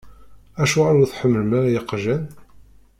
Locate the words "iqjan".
1.79-2.23